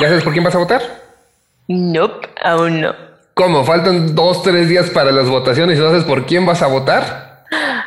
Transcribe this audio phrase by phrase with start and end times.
[0.00, 0.82] ¿Ya sabes por quién vas a votar?
[1.68, 2.94] Nope, aún no.
[3.34, 3.64] ¿Cómo?
[3.64, 7.44] Faltan dos, tres días para las votaciones y no sabes por quién vas a votar.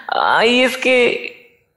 [0.08, 1.74] Ay, es que.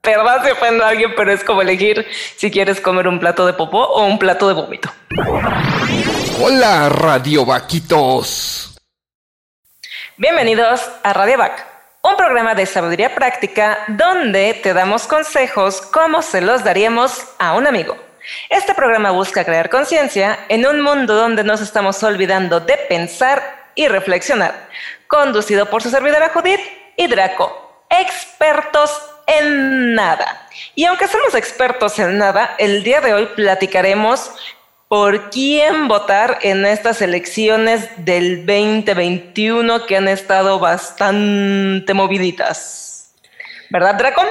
[0.00, 3.52] Perdón si ofendo a alguien, pero es como elegir si quieres comer un plato de
[3.52, 4.90] popó o un plato de vómito.
[6.40, 8.78] Hola, Radio Vaquitos.
[10.16, 11.66] Bienvenidos a Radio Vac,
[12.02, 17.66] un programa de sabiduría práctica donde te damos consejos como se los daríamos a un
[17.66, 17.96] amigo.
[18.50, 23.88] Este programa busca crear conciencia en un mundo donde nos estamos olvidando de pensar y
[23.88, 24.68] reflexionar.
[25.06, 26.60] Conducido por su servidora Judith
[26.96, 30.46] y Draco, expertos en nada.
[30.74, 34.32] Y aunque somos expertos en nada, el día de hoy platicaremos
[34.88, 43.12] por quién votar en estas elecciones del 2021 que han estado bastante moviditas.
[43.70, 44.26] ¿Verdad, Dracon?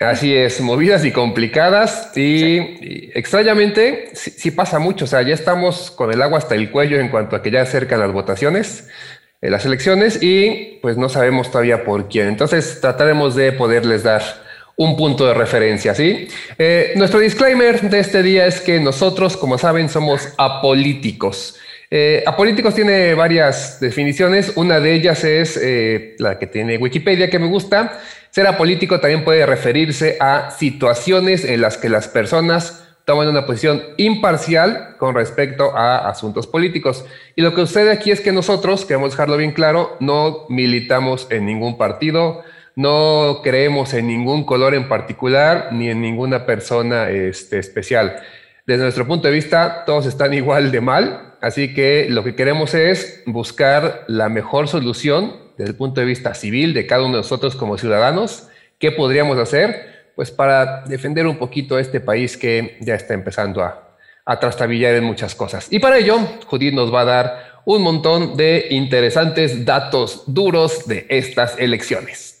[0.00, 6.12] Así es, movidas y complicadas y, extrañamente sí, pasa mucho, o sea, ya estamos con
[6.12, 8.88] el agua hasta el cuello en cuanto a que ya acercan las votaciones,
[9.40, 12.28] eh, las elecciones y pues no sabemos todavía por quién.
[12.28, 14.43] Entonces trataremos de poderles dar
[14.76, 16.28] un punto de referencia, ¿sí?
[16.58, 21.56] Eh, nuestro disclaimer de este día es que nosotros, como saben, somos apolíticos.
[21.90, 25.60] Eh, apolíticos tiene varias definiciones, una de ellas es
[26.18, 28.00] la que tiene Wikipedia que me gusta,
[28.30, 33.82] ser apolítico también puede referirse a situaciones en las que las personas toman una posición
[33.96, 37.04] imparcial con respecto a asuntos políticos.
[37.36, 41.46] Y lo que sucede aquí es que nosotros, queremos dejarlo bien claro, no militamos en
[41.46, 42.42] ningún partido,
[42.76, 48.16] no creemos en ningún color en particular ni en ninguna persona este, especial.
[48.66, 52.74] Desde nuestro punto de vista, todos están igual de mal, así que lo que queremos
[52.74, 57.18] es buscar la mejor solución desde el punto de vista civil de cada uno de
[57.18, 59.94] nosotros como ciudadanos, ¿qué podríamos hacer?
[60.16, 65.04] Pues para defender un poquito este país que ya está empezando a, a trastabillar en
[65.04, 65.68] muchas cosas.
[65.70, 71.06] Y para ello, Judith nos va a dar un montón de interesantes datos duros de
[71.08, 72.33] estas elecciones.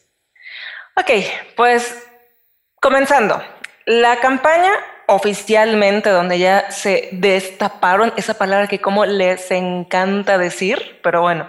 [0.96, 1.10] Ok,
[1.56, 2.06] pues
[2.80, 3.42] comenzando.
[3.84, 4.70] La campaña
[5.06, 11.48] oficialmente donde ya se destaparon, esa palabra que como les encanta decir, pero bueno,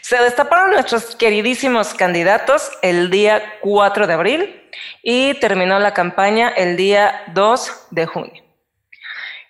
[0.00, 4.70] se destaparon nuestros queridísimos candidatos el día 4 de abril
[5.02, 8.44] y terminó la campaña el día 2 de junio.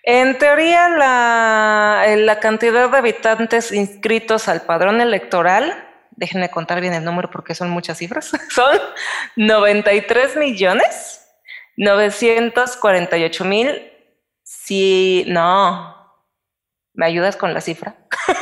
[0.03, 5.85] En teoría, la, la cantidad de habitantes inscritos al padrón electoral
[6.17, 8.79] déjenme contar bien el número porque son muchas cifras, son
[9.35, 11.21] 93 millones
[11.77, 13.91] 948 mil.
[14.43, 15.95] Sí, no.
[16.93, 17.95] ¿Me ayudas con la cifra?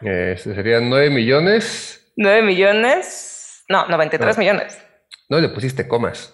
[0.00, 2.12] Este serían 9 millones.
[2.14, 3.64] 9 millones.
[3.68, 4.80] No, 93 millones.
[5.28, 6.32] No le pusiste comas.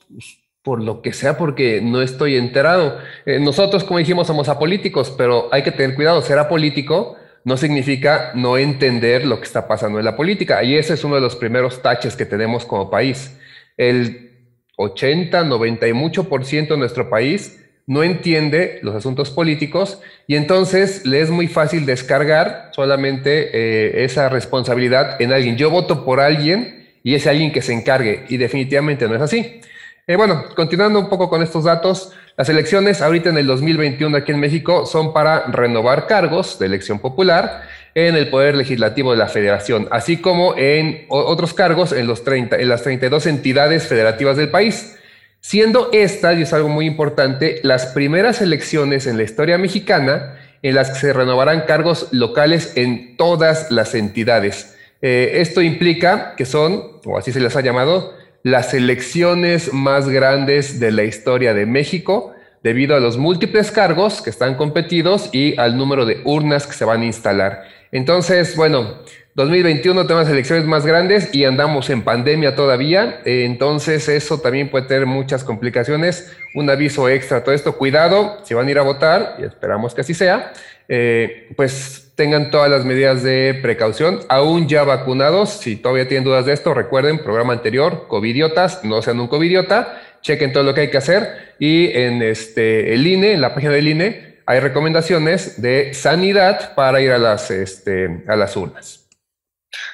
[0.63, 2.97] por lo que sea porque no estoy enterado.
[3.25, 8.31] Eh, nosotros, como dijimos, somos apolíticos, pero hay que tener cuidado, ser apolítico no significa
[8.35, 10.63] no entender lo que está pasando en la política.
[10.63, 13.37] Y ese es uno de los primeros taches que tenemos como país.
[13.75, 14.31] El
[14.77, 20.37] 80, 90 y mucho por ciento de nuestro país no entiende los asuntos políticos y
[20.37, 25.57] entonces le es muy fácil descargar solamente eh, esa responsabilidad en alguien.
[25.57, 29.59] Yo voto por alguien y es alguien que se encargue y definitivamente no es así.
[30.05, 34.31] Eh, bueno, continuando un poco con estos datos, Las elecciones ahorita en el 2021 aquí
[34.31, 37.61] en México son para renovar cargos de elección popular
[37.93, 42.57] en el Poder Legislativo de la Federación, así como en otros cargos en, los 30,
[42.57, 44.97] en las 32 entidades federativas del país,
[45.41, 50.73] siendo esta, y es algo muy importante, las primeras elecciones en la historia mexicana en
[50.73, 54.75] las que se renovarán cargos locales en todas las entidades.
[55.03, 60.79] Eh, esto implica que son, o así se les ha llamado, las elecciones más grandes
[60.79, 65.77] de la historia de México, debido a los múltiples cargos que están competidos y al
[65.77, 67.63] número de urnas que se van a instalar.
[67.91, 68.99] Entonces, bueno,
[69.35, 75.05] 2021 tenemos elecciones más grandes y andamos en pandemia todavía, entonces eso también puede tener
[75.05, 76.31] muchas complicaciones.
[76.53, 80.01] Un aviso extra todo esto, cuidado, si van a ir a votar, y esperamos que
[80.01, 80.53] así sea,
[80.87, 86.45] eh, pues tengan todas las medidas de precaución, aún ya vacunados, si todavía tienen dudas
[86.45, 90.89] de esto, recuerden, programa anterior, covidiotas, no sean un covidiota, chequen todo lo que hay
[90.89, 95.93] que hacer y en este, el INE, en la página del INE, hay recomendaciones de
[95.93, 99.07] sanidad para ir a las, este, a las urnas.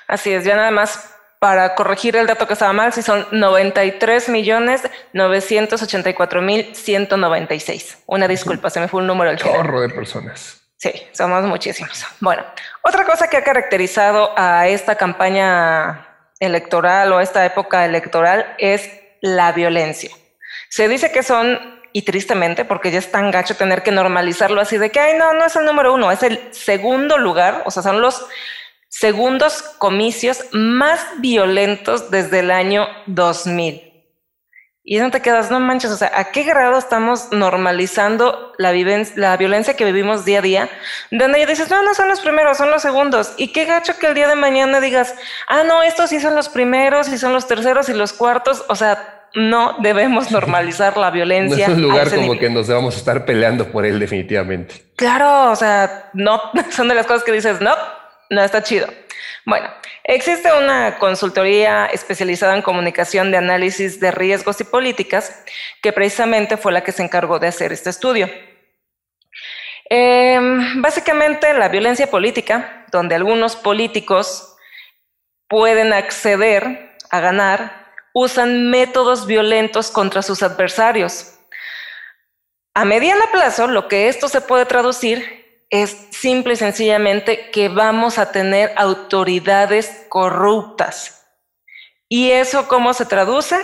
[0.08, 4.28] Así es, ya nada más para corregir el dato que estaba mal, si son 93
[4.30, 4.82] millones
[5.14, 8.00] 984 mil 196.
[8.08, 10.69] Una disculpa, se me fue un número al Chorro de personas.
[10.80, 12.06] Sí, somos muchísimos.
[12.22, 12.42] Bueno,
[12.84, 16.08] otra cosa que ha caracterizado a esta campaña
[16.40, 18.90] electoral o esta época electoral es
[19.20, 20.10] la violencia.
[20.70, 24.78] Se dice que son, y tristemente, porque ya es tan gacho tener que normalizarlo así
[24.78, 27.84] de que, ay, no, no es el número uno, es el segundo lugar, o sea,
[27.84, 28.26] son los
[28.88, 33.89] segundos comicios más violentos desde el año 2000.
[34.92, 38.74] Y no te quedas, no manches, o sea, ¿a qué grado estamos normalizando la,
[39.18, 40.70] la violencia que vivimos día a día?
[41.12, 43.34] Donde ya dices, no, no son los primeros, son los segundos.
[43.38, 45.14] Y qué gacho que el día de mañana digas,
[45.48, 48.66] ah, no, estos sí son los primeros y son los terceros y los cuartos.
[48.68, 51.68] O sea, no debemos normalizar la violencia.
[51.68, 54.74] No es un lugar como que nos vamos a estar peleando por él definitivamente.
[54.96, 56.42] Claro, o sea, no,
[56.72, 57.76] son de las cosas que dices, no,
[58.32, 58.88] no está chido.
[59.46, 59.70] Bueno,
[60.04, 65.44] existe una consultoría especializada en comunicación de análisis de riesgos y políticas
[65.82, 68.30] que precisamente fue la que se encargó de hacer este estudio.
[69.90, 74.56] Em, básicamente la violencia política, donde algunos políticos
[75.48, 81.40] pueden acceder a ganar, usan métodos violentos contra sus adversarios.
[82.76, 85.39] A mediano plazo, lo que esto se puede traducir
[85.70, 91.28] es simple y sencillamente que vamos a tener autoridades corruptas.
[92.08, 93.56] ¿Y eso cómo se traduce?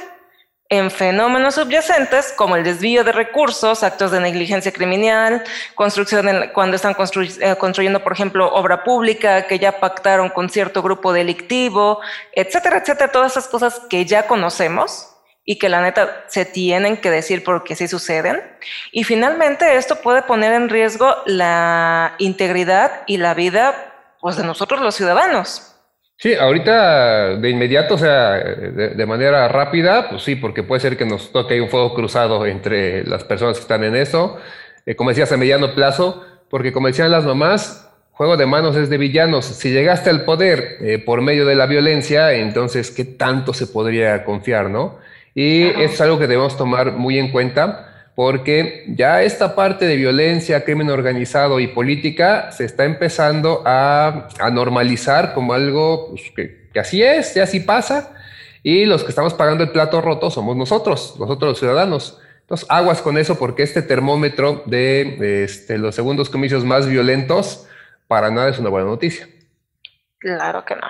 [0.68, 5.44] En fenómenos subyacentes como el desvío de recursos, actos de negligencia criminal,
[5.76, 11.14] construcción cuando están eh, construyendo, por ejemplo, obra pública que ya pactaron con cierto grupo
[11.14, 12.02] delictivo,
[12.34, 15.15] etcétera, etcétera, todas esas cosas que ya conocemos
[15.46, 18.42] y que la neta se tienen que decir porque sí suceden.
[18.92, 24.82] Y finalmente esto puede poner en riesgo la integridad y la vida pues, de nosotros
[24.82, 25.72] los ciudadanos.
[26.18, 31.06] Sí, ahorita de inmediato, o sea, de, manera rápida, pues sí, porque puede ser que
[31.06, 34.38] nos toque un fuego cruzado entre las personas que están en eso,
[34.86, 38.90] eh, como decías, a mediano plazo, porque como decían las mamás, juego de manos es
[38.90, 39.46] de villanos.
[39.46, 44.24] Si llegaste al poder eh, por medio de la violencia, entonces, ¿qué tanto se podría
[44.24, 44.98] confiar, no?
[45.36, 50.64] Y es algo que debemos tomar muy en cuenta porque ya esta parte de violencia,
[50.64, 56.32] crimen organizado y política se está empezando a, normalizar como algo pues,
[56.74, 58.14] que, así es, y así pasa,
[58.64, 62.20] y los que estamos pagando el plato roto somos nosotros, nosotros los ciudadanos.
[62.42, 67.68] Entonces, aguas con eso porque este termómetro de este, los segundos comicios más violentos
[68.08, 69.28] para nada es una buena noticia.
[70.20, 70.88] Claro que no.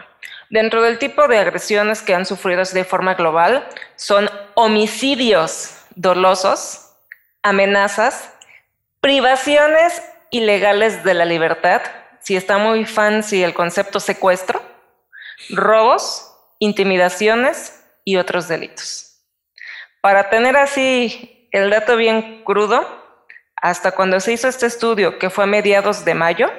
[0.49, 6.93] Dentro del tipo de agresiones que han sufrido de forma global son homicidios dolosos,
[7.41, 8.31] amenazas,
[9.01, 11.81] privaciones ilegales de la libertad,
[12.19, 14.61] si está muy fancy el concepto secuestro,
[15.49, 19.23] robos, intimidaciones y otros delitos.
[20.01, 23.03] Para tener así el dato bien crudo,
[23.55, 26.51] hasta cuando se hizo este estudio, que fue a mediados de mayo,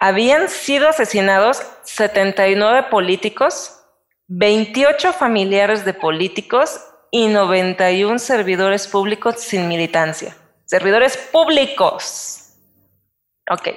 [0.00, 3.80] habían sido asesinados 79 políticos,
[4.28, 10.36] 28 familiares de políticos y 91 servidores públicos sin militancia.
[10.66, 12.54] Servidores públicos.
[13.50, 13.68] Ok.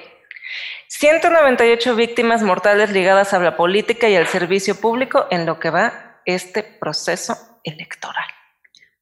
[0.88, 6.20] 198 víctimas mortales ligadas a la política y al servicio público en lo que va
[6.26, 8.26] este proceso electoral.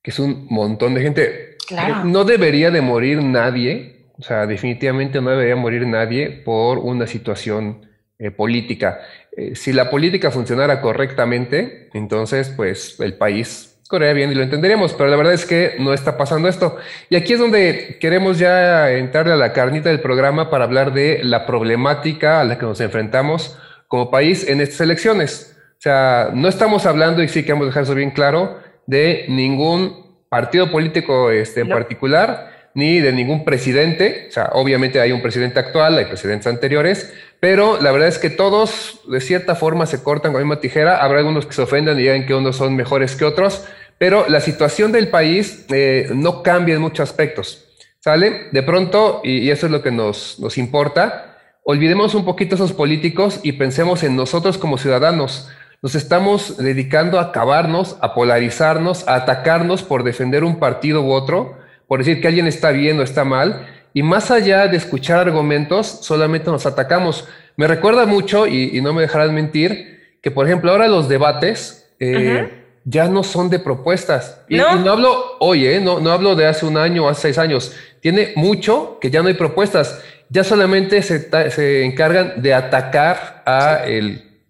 [0.03, 1.57] Que es un montón de gente.
[1.67, 2.05] Claro.
[2.05, 7.87] No debería de morir nadie o sea, definitivamente no debería morir nadie por una situación
[8.19, 9.01] eh, política.
[9.35, 14.93] Eh, si la política funcionara correctamente, entonces, pues el país correría bien y lo entenderíamos,
[14.93, 16.77] pero la verdad es que no está pasando esto.
[17.09, 21.25] Y aquí es donde queremos ya entrarle a la carnita del programa para hablar de
[21.25, 23.59] la problemática a la que nos enfrentamos
[23.89, 25.57] como país en estas elecciones.
[25.73, 29.25] O sea, no estamos hablando, y sí que vamos a dejar eso bien claro, de
[29.29, 34.27] ningún partido político este, en particular, ni de ningún presidente.
[34.29, 38.31] O sea, obviamente hay un presidente actual, hay presidentes anteriores, pero la verdad es que
[38.31, 41.03] todos de cierta forma se cortan con la misma tijera.
[41.03, 43.65] Habrá algunos que se ofendan y digan que unos son mejores que otros,
[43.99, 47.67] pero la situación del país eh, no cambia en muchos aspectos.
[47.99, 48.49] ¿Sale?
[48.51, 53.41] De pronto, y, eso es lo que nos, nos importa, olvidemos un poquito esos políticos
[53.43, 55.51] y pensemos en nosotros como ciudadanos.
[55.83, 61.60] Nos estamos dedicando a acabarnos, a polarizarnos, a atacarnos por defender un partido u otro,
[61.91, 65.89] por decir que alguien está bien o está mal, y más allá de escuchar argumentos,
[65.89, 67.27] solamente nos atacamos.
[67.57, 72.49] Me recuerda mucho, y, no me dejarás mentir, que por ejemplo ahora los debates eh,
[72.85, 74.41] ya no son de propuestas.
[74.49, 74.69] Y ¿No?
[74.69, 75.81] hablo hoy, ¿eh?
[75.81, 77.75] no, no hablo de hace un año o hace seis años.
[77.99, 80.01] Tiene mucho que ya no hay propuestas.
[80.29, 84.45] Ya solamente se, se encargan de atacar a el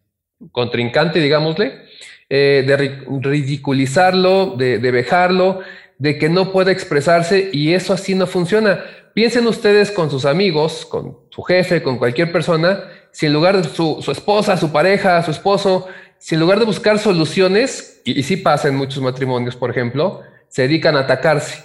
[0.52, 1.86] contrincante, digámosle,
[2.28, 5.60] eh, de ridiculizarlo, de, de vejarlo,
[6.00, 8.82] de que no pueda expresarse y eso así no funciona.
[9.12, 13.68] Piensen ustedes con sus amigos, con su jefe, con cualquier persona, si en lugar de
[13.68, 15.88] su, esposa, su pareja, su esposo,
[16.18, 20.62] si en lugar de buscar soluciones, y, sí pasa en muchos matrimonios, por ejemplo, se
[20.62, 21.64] dedican a atacarse.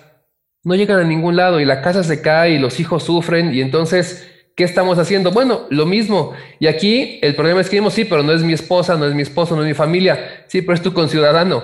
[0.63, 3.61] No llegan a ningún lado y la casa se cae y los hijos sufren y
[3.61, 5.31] entonces, ¿qué estamos haciendo?
[5.31, 6.33] Bueno, lo mismo.
[6.59, 9.13] Y aquí el problema es que decimos, sí, pero no es mi esposa, no es
[9.13, 10.43] mi esposo, no es mi familia.
[10.47, 11.63] Sí, pero es tu conciudadano.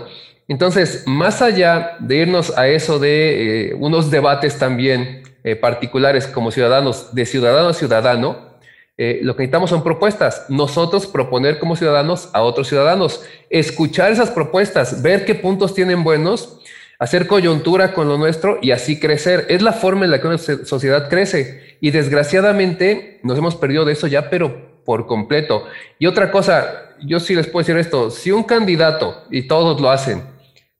[0.51, 6.51] Entonces, más allá de irnos a eso de eh, unos debates también eh, particulares como
[6.51, 8.60] ciudadanos, de ciudadano a ciudadano,
[8.98, 10.48] eh, lo que necesitamos son propuestas.
[10.50, 16.60] Nosotros proponer como ciudadanos a otros ciudadanos, escuchar esas propuestas, ver qué puntos tienen buenos,
[17.00, 19.46] hacer coyuntura con lo nuestro y así crecer.
[19.48, 21.77] Es la forma en la que una sociedad crece.
[21.79, 25.63] Y desgraciadamente nos hemos perdido de eso ya, pero por completo.
[25.98, 29.89] Y otra cosa, yo sí les puedo decir esto, si un candidato, y todos lo
[29.89, 30.30] hacen,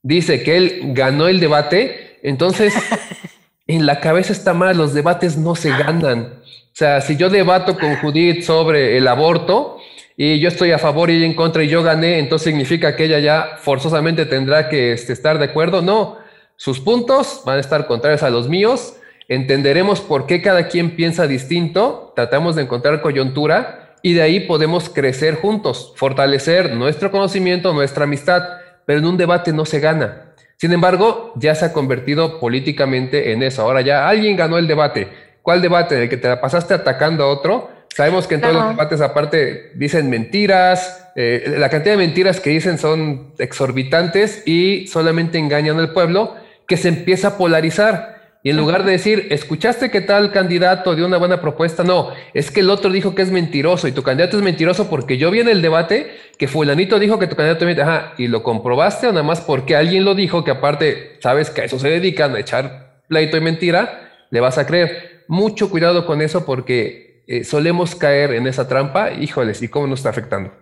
[0.02, 2.74] dice que él ganó el debate, entonces
[3.66, 6.34] en la cabeza está mal, los debates no se ganan.
[6.44, 9.78] O sea, si yo debato con Judith sobre el aborto
[10.16, 13.04] y yo estoy a favor y ella en contra y yo gané, entonces significa que
[13.04, 15.82] ella ya forzosamente tendrá que este, estar de acuerdo.
[15.82, 16.16] No,
[16.56, 18.94] sus puntos van a estar contrarios a los míos.
[19.28, 24.88] Entenderemos por qué cada quien piensa distinto, tratamos de encontrar coyuntura y de ahí podemos
[24.88, 28.42] crecer juntos, fortalecer nuestro conocimiento, nuestra amistad,
[28.86, 30.34] pero en un debate no se gana.
[30.56, 33.62] Sin embargo, ya se ha convertido políticamente en eso.
[33.62, 35.08] Ahora ya alguien ganó el debate.
[35.42, 36.04] ¿Cuál debate?
[36.04, 37.68] ¿El que te la pasaste atacando a otro?
[37.94, 42.50] Sabemos que en todos los debates aparte dicen mentiras, eh, la cantidad de mentiras que
[42.50, 46.36] dicen son exorbitantes y solamente engañan al pueblo
[46.66, 48.21] que se empieza a polarizar.
[48.44, 51.84] Y en lugar de decir, ¿escuchaste que tal candidato dio una buena propuesta?
[51.84, 55.16] No, es que el otro dijo que es mentiroso y tu candidato es mentiroso porque
[55.16, 58.42] yo vi en el debate que fulanito dijo que tu candidato es Ajá, y lo
[58.42, 61.88] comprobaste o nada más porque alguien lo dijo que aparte sabes que a eso se
[61.88, 65.24] dedican, a echar pleito y mentira, le vas a creer.
[65.28, 69.12] Mucho cuidado con eso porque eh, solemos caer en esa trampa.
[69.12, 70.52] Híjoles, ¿y cómo nos está afectando?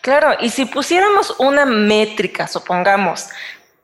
[0.00, 3.28] Claro, y si pusiéramos una métrica, supongamos,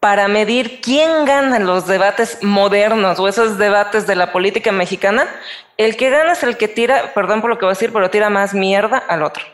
[0.02, 5.28] para medir quién gana los debates modernos o esos debates de la política mexicana,
[5.76, 8.10] el que gana es el que tira, perdón por lo que voy a decir, pero
[8.10, 9.44] tira más mierda al otro.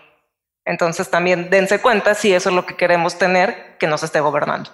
[0.64, 4.70] Entonces también dense cuenta si eso es lo que queremos tener que nos esté gobernando.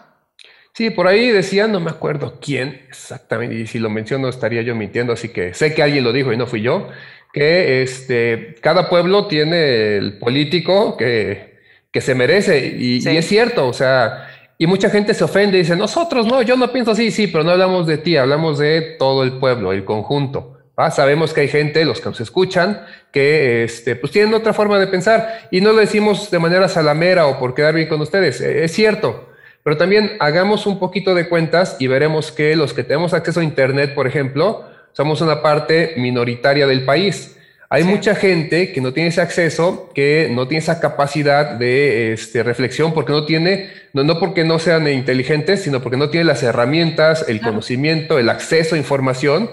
[0.74, 4.76] Sí, por ahí decía, no me acuerdo quién exactamente, y si lo menciono estaría yo
[4.76, 6.88] mintiendo, así que sé que alguien lo dijo y no fui yo,
[7.32, 11.58] que este, cada pueblo tiene el político que,
[11.90, 15.62] que se merece, y, y es cierto, o sea, y mucha gente se ofende y
[15.62, 18.96] dice, nosotros no, yo no pienso así, sí, pero no hablamos de ti, hablamos de
[18.98, 20.58] todo el pueblo, el conjunto.
[20.90, 24.88] Sabemos que hay gente, los que nos escuchan, que este, pues tienen otra forma de
[24.88, 28.64] pensar y no lo decimos de manera salamera o por quedar bien con ustedes, e,
[28.64, 29.28] es cierto,
[29.62, 33.44] pero también hagamos un poquito de cuentas y veremos que los que tenemos acceso a
[33.44, 37.36] Internet, por ejemplo, somos una parte minoritaria del país.
[37.74, 42.44] Hay mucha gente que no tiene ese acceso, que no tiene esa capacidad de este,
[42.44, 46.44] reflexión, porque no tiene, no, no porque no sean inteligentes, sino porque no tiene las
[46.44, 49.50] herramientas, el conocimiento, el acceso a información,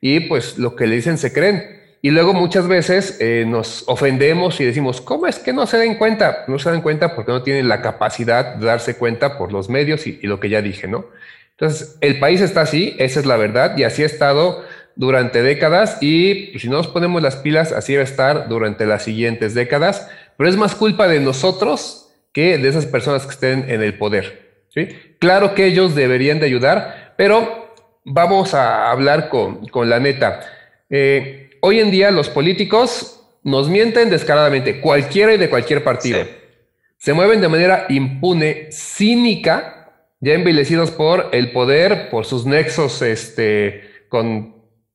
[0.00, 1.80] y pues lo que le dicen se creen.
[2.00, 5.96] Y luego muchas veces eh, nos ofendemos y decimos, ¿cómo es que no se den
[5.96, 6.44] cuenta?
[6.46, 10.06] No se dan cuenta porque no tienen la capacidad de darse cuenta por los medios
[10.06, 11.06] y, y lo que ya dije, ¿no?
[11.58, 14.62] Entonces, el país está así, esa es la verdad, y así ha estado
[14.96, 19.02] durante décadas y si no nos ponemos las pilas, así va a estar durante las
[19.02, 23.82] siguientes décadas, pero es más culpa de nosotros que de esas personas que estén en
[23.82, 24.62] el poder.
[24.68, 24.88] ¿sí?
[25.18, 27.72] Claro que ellos deberían de ayudar, pero
[28.04, 30.40] vamos a hablar con, con la neta.
[30.90, 36.26] Eh, hoy en día los políticos nos mienten descaradamente, cualquiera y de cualquier partido.
[36.96, 43.82] Se mueven de manera impune, cínica, ya envilecidos por el poder, por sus nexos este,
[44.08, 44.53] con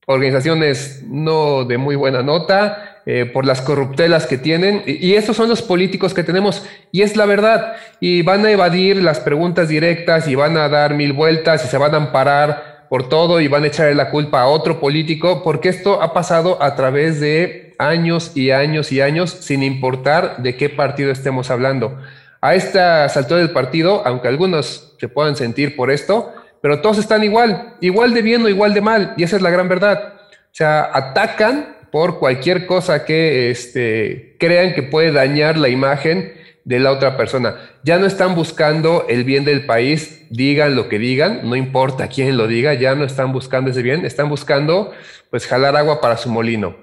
[0.09, 4.81] organizaciones no de muy buena nota, eh, por las corruptelas que tienen.
[4.87, 6.65] Y, y, esos son los políticos que tenemos.
[6.91, 7.73] Y es la verdad.
[7.99, 11.77] Y van a evadir las preguntas directas y van a dar mil vueltas y se
[11.77, 15.69] van a amparar por todo y van a echarle la culpa a otro político, porque
[15.69, 20.69] esto ha pasado a través de años y años y años, sin importar de qué
[20.69, 21.99] partido estemos hablando.
[22.41, 27.23] A esta alturas del partido, aunque algunos se puedan sentir por esto, pero todos están
[27.23, 30.13] igual, igual de bien o igual de mal, y esa es la gran verdad.
[30.29, 36.33] O sea, atacan por cualquier cosa que este, crean que puede dañar la imagen
[36.65, 37.55] de la otra persona.
[37.83, 42.37] Ya no están buscando el bien del país, digan lo que digan, no importa quién
[42.37, 44.91] lo diga, ya no están buscando ese bien, están buscando
[45.31, 46.75] pues jalar agua para su molino.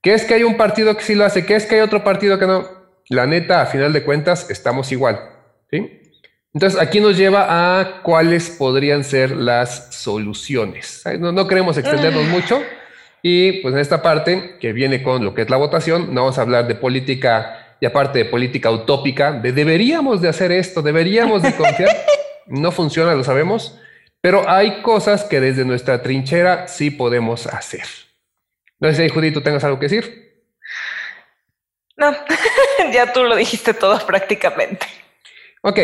[0.00, 1.46] ¿Qué es que hay un partido que sí lo hace?
[1.46, 2.68] ¿Qué es que hay otro partido que no?
[3.08, 5.20] La neta, a final de cuentas, estamos igual.
[5.70, 6.01] ¿sí?
[6.54, 11.02] Entonces, aquí nos lleva a cuáles podrían ser las soluciones.
[11.18, 12.62] No, no queremos extendernos mucho.
[13.22, 16.38] Y pues en esta parte, que viene con lo que es la votación, no vamos
[16.38, 21.42] a hablar de política y aparte de política utópica, de deberíamos de hacer esto, deberíamos
[21.42, 21.90] de confiar,
[22.46, 23.78] no funciona, lo sabemos,
[24.20, 27.84] pero hay cosas que desde nuestra trinchera sí podemos hacer.
[28.78, 30.44] No sé si Judy, tú tengas algo que decir.
[31.96, 32.14] No,
[32.92, 34.86] ya tú lo dijiste todo prácticamente.
[35.64, 35.78] Ok,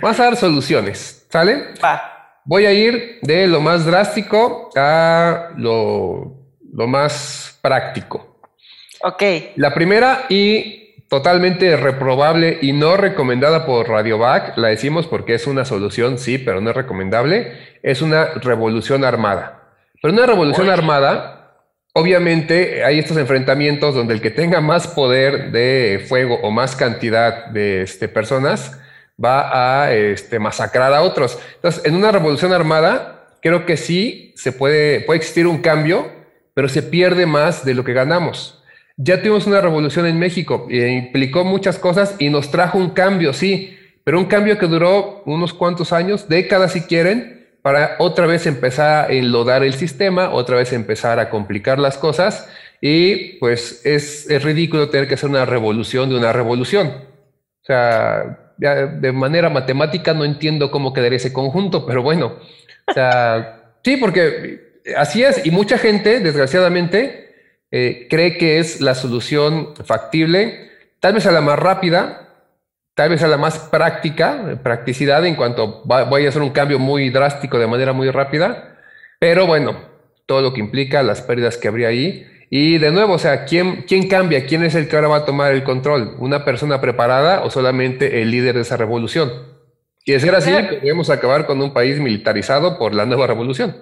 [0.00, 1.74] vamos a dar soluciones, ¿sale?
[1.84, 2.40] Va.
[2.46, 6.32] Voy a ir de lo más drástico a lo,
[6.72, 8.40] lo más práctico.
[9.02, 9.22] Ok.
[9.56, 15.66] La primera y totalmente reprobable y no recomendada por Radiovac, la decimos porque es una
[15.66, 19.74] solución, sí, pero no es recomendable, es una revolución armada.
[20.00, 21.54] Pero una revolución armada,
[21.92, 27.48] obviamente hay estos enfrentamientos donde el que tenga más poder de fuego o más cantidad
[27.48, 28.80] de este, personas
[29.22, 31.38] va a este, masacrar a otros.
[31.56, 36.10] Entonces, en una revolución armada, creo que sí se puede, puede existir un cambio,
[36.54, 38.62] pero se pierde más de lo que ganamos.
[38.96, 43.32] Ya tuvimos una revolución en México, e implicó muchas cosas y nos trajo un cambio,
[43.32, 48.46] sí, pero un cambio que duró unos cuantos años, décadas si quieren, para otra vez
[48.46, 52.48] empezar a enlodar el sistema, otra vez empezar a complicar las cosas
[52.80, 56.88] y pues es, es ridículo tener que hacer una revolución de una revolución.
[56.88, 62.36] O sea, de manera matemática no entiendo cómo quedaría ese conjunto, pero bueno,
[62.86, 67.34] o sea, sí, porque así es y mucha gente, desgraciadamente,
[67.70, 72.28] eh, cree que es la solución factible, tal vez a la más rápida,
[72.94, 77.10] tal vez a la más práctica, practicidad en cuanto voy a hacer un cambio muy
[77.10, 78.76] drástico de manera muy rápida,
[79.20, 79.88] pero bueno,
[80.28, 82.26] todo lo que implica, las pérdidas que habría ahí.
[82.50, 84.46] Y de nuevo, o sea, ¿quién, ¿quién cambia?
[84.46, 86.14] ¿Quién es el que ahora va a tomar el control?
[86.18, 89.30] ¿Una persona preparada o solamente el líder de esa revolución?
[90.04, 93.76] Y de ser así, podríamos acabar con un país militarizado por la nueva revolución.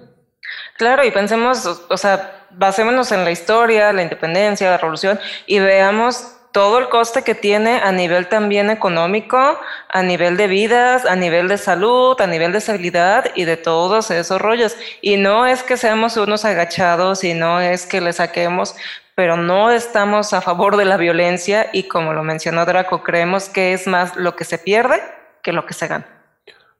[0.77, 6.36] Claro, y pensemos, o sea, basémonos en la historia, la independencia, la revolución y veamos
[6.51, 11.47] todo el coste que tiene a nivel también económico, a nivel de vidas, a nivel
[11.47, 14.75] de salud, a nivel de estabilidad y de todos esos rollos.
[15.01, 18.75] Y no es que seamos unos agachados y no es que le saquemos,
[19.15, 23.73] pero no estamos a favor de la violencia y como lo mencionó Draco, creemos que
[23.73, 25.01] es más lo que se pierde
[25.43, 26.07] que lo que se gana.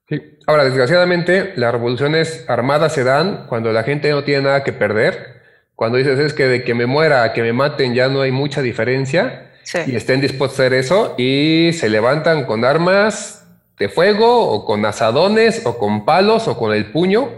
[0.09, 0.37] Sí.
[0.47, 5.37] Ahora, desgraciadamente, las revoluciones armadas se dan cuando la gente no tiene nada que perder
[5.77, 8.31] cuando dices es que de que me muera a que me maten ya no hay
[8.31, 9.46] mucha diferencia
[9.85, 13.45] y estén dispuestos a hacer eso y se levantan con armas
[13.77, 17.29] de fuego o con asadones o con palos o con el puño,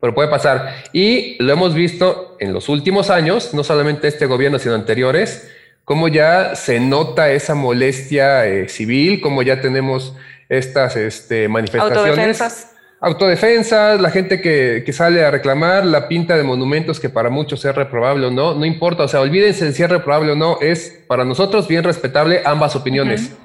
[0.00, 0.84] pero puede pasar.
[0.92, 5.50] Y lo hemos visto en los últimos años, no solamente este gobierno, sino anteriores,
[5.84, 10.14] cómo ya se nota esa molestia eh, civil, cómo ya tenemos
[10.48, 12.68] estas este, manifestaciones.
[13.00, 17.64] Autodefensa, la gente que, que, sale a reclamar la pinta de monumentos que para muchos
[17.64, 20.58] es reprobable o no, no importa, o sea, olvídense de si es reprobable o no,
[20.60, 23.36] es para nosotros bien respetable ambas opiniones,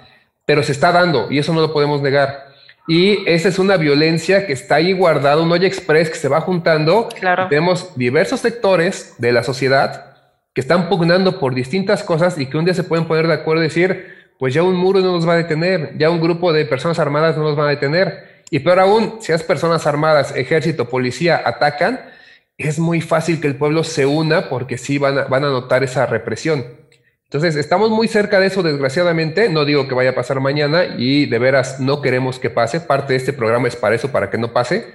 [0.45, 2.47] pero se está dando y eso no lo podemos negar.
[2.87, 6.41] Y esa es una violencia que está ahí guardada, un hoyo express que se va
[6.41, 7.07] juntando.
[7.17, 7.47] Claro.
[7.47, 10.17] Tenemos diversos sectores de la sociedad
[10.53, 13.63] que están pugnando por distintas cosas y que un día se pueden poner de acuerdo
[13.63, 16.65] y decir, pues ya un muro no nos va a detener, ya un grupo de
[16.65, 20.89] personas armadas no nos va a detener y peor aún, si las personas armadas, ejército,
[20.89, 21.99] policía atacan,
[22.57, 26.65] es muy fácil que el pueblo se una porque sí van a, notar esa represión.
[27.23, 29.49] Entonces, estamos muy cerca de eso, desgraciadamente.
[29.49, 32.79] No digo que vaya a pasar mañana y de veras no queremos que pase.
[32.79, 34.85] Parte de este programa es para eso, para que no pase.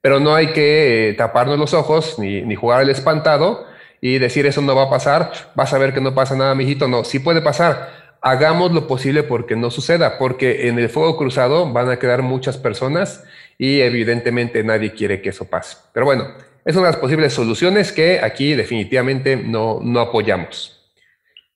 [0.00, 3.66] Pero no hay que eh, taparnos los ojos ni, ni jugar al espantado
[4.00, 5.32] y decir eso no va a pasar.
[5.56, 6.86] Vas a ver que no pasa nada, mijito.
[6.86, 7.97] No, sí puede pasar.
[8.20, 12.56] Hagamos lo posible porque no suceda, porque en el fuego cruzado van a quedar muchas
[12.56, 13.24] personas
[13.58, 15.76] y evidentemente nadie quiere que eso pase.
[15.92, 16.28] Pero bueno,
[16.64, 20.92] es una de las posibles soluciones que aquí definitivamente no, no apoyamos.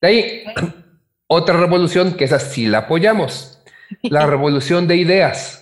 [0.01, 0.45] De ahí,
[1.27, 3.63] otra revolución que esa sí la apoyamos,
[4.03, 5.59] la revolución de ideas.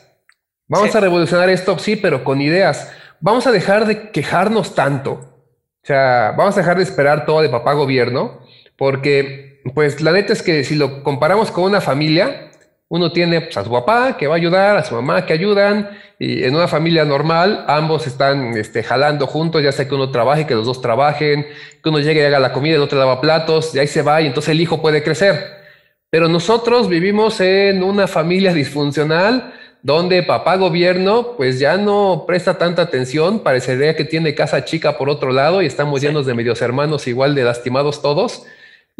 [0.68, 2.92] Vamos a revolucionar esto, sí, pero con ideas.
[3.18, 5.12] Vamos a dejar de quejarnos tanto.
[5.82, 8.40] O sea, vamos a dejar de esperar todo de papá gobierno,
[8.76, 12.50] porque, pues, la neta es que si lo comparamos con una familia,
[12.88, 15.90] uno tiene pues, a su papá que va a ayudar, a su mamá que ayudan,
[16.18, 20.46] y en una familia normal ambos están este, jalando juntos, ya sea que uno trabaje,
[20.46, 21.46] que los dos trabajen,
[21.82, 24.20] que uno llegue y haga la comida, el otro lava platos, y ahí se va
[24.20, 25.60] y entonces el hijo puede crecer.
[26.10, 32.82] Pero nosotros vivimos en una familia disfuncional donde papá gobierno pues ya no presta tanta
[32.82, 37.06] atención, parecería que tiene casa chica por otro lado y estamos llenos de medios hermanos
[37.06, 38.44] igual de lastimados todos.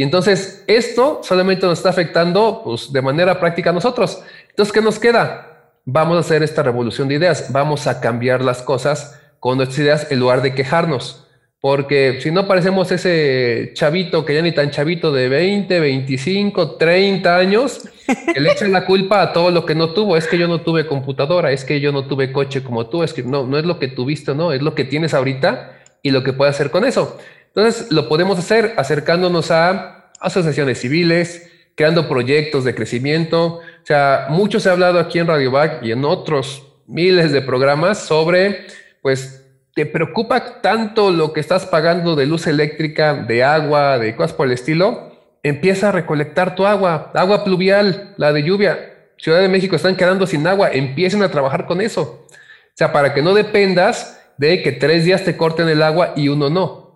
[0.00, 4.22] Y entonces esto solamente nos está afectando pues, de manera práctica a nosotros.
[4.48, 5.74] Entonces, ¿qué nos queda?
[5.84, 10.10] Vamos a hacer esta revolución de ideas, vamos a cambiar las cosas con nuestras ideas
[10.10, 11.26] en lugar de quejarnos.
[11.60, 17.36] Porque si no parecemos ese chavito que ya ni tan chavito de 20, 25, 30
[17.36, 17.86] años,
[18.32, 20.16] que le echan la culpa a todo lo que no tuvo.
[20.16, 23.12] Es que yo no tuve computadora, es que yo no tuve coche como tú, es
[23.12, 26.24] que no, no es lo que tuviste, no, es lo que tienes ahorita y lo
[26.24, 27.18] que puedes hacer con eso.
[27.54, 33.56] Entonces, lo podemos hacer acercándonos a asociaciones civiles, creando proyectos de crecimiento.
[33.56, 37.42] O sea, mucho se ha hablado aquí en Radio Back y en otros miles de
[37.42, 38.66] programas sobre,
[39.02, 44.32] pues, te preocupa tanto lo que estás pagando de luz eléctrica, de agua, de cosas
[44.32, 45.16] por el estilo.
[45.42, 48.78] Empieza a recolectar tu agua, agua pluvial, la de lluvia.
[49.16, 52.26] Ciudad de México están quedando sin agua, empiecen a trabajar con eso.
[52.28, 56.28] O sea, para que no dependas de que tres días te corten el agua y
[56.28, 56.89] uno no.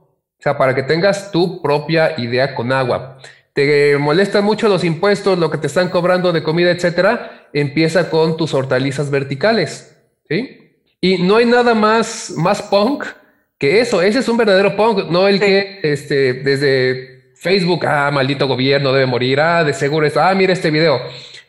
[0.44, 3.16] O sea, para que tengas tu propia idea con agua.
[3.54, 7.48] Te molestan mucho los impuestos, lo que te están cobrando de comida, etcétera.
[7.54, 9.96] Empieza con tus hortalizas verticales.
[10.28, 10.76] ¿sí?
[11.00, 13.06] Y no hay nada más, más punk
[13.56, 14.02] que eso.
[14.02, 19.06] Ese es un verdadero punk, no el que este, desde Facebook, ah, maldito gobierno debe
[19.06, 21.00] morir, ah, de seguro es, ah, mira este video.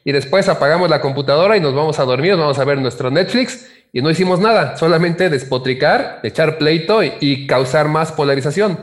[0.06, 3.12] Y después apagamos la computadora y nos vamos a dormir, nos vamos a ver nuestro
[3.12, 8.78] Netflix y no hicimos nada, solamente despotricar, echar pleito y, causar más polarización.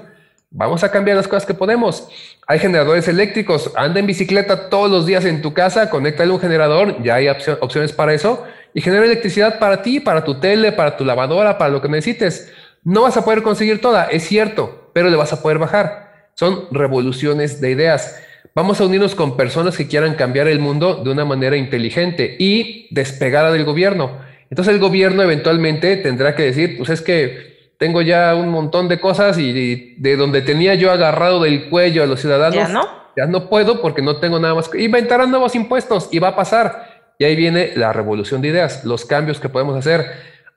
[0.51, 2.09] Vamos a cambiar las cosas que podemos.
[2.47, 7.03] Hay generadores eléctricos, anda en bicicleta todos los días en tu casa, conéctale un generador,
[7.03, 11.05] ya hay opciones para eso, y genera electricidad para ti, para tu tele, para tu
[11.05, 12.51] lavadora, para lo que necesites.
[12.83, 16.31] No vas a poder conseguir toda, es cierto, pero le vas a poder bajar.
[16.37, 18.19] Son revoluciones de ideas.
[18.55, 22.89] Vamos a unirnos con personas que quieran cambiar el mundo de una manera inteligente y
[22.95, 24.32] despegada del gobierno.
[24.53, 29.01] Entonces el gobierno eventualmente tendrá que decir, pues es que tengo ya un montón de
[29.01, 32.87] cosas y de, donde tenía yo agarrado del cuello a los ciudadanos, ya no,
[33.17, 34.69] ya no puedo porque no tengo nada más.
[34.75, 37.15] Inventarán nuevos impuestos y va a pasar.
[37.19, 40.05] Y ahí viene la revolución de ideas, los cambios que podemos hacer.